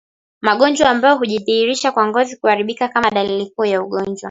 [0.41, 4.17] Magonjwa ambayo hujidhihirisha kwa ngozi kuharibika kama dalili kuu ya ugonjwa